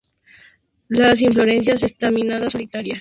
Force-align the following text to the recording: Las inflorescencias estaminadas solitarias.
Las 0.89 1.21
inflorescencias 1.21 1.83
estaminadas 1.83 2.53
solitarias. 2.53 2.99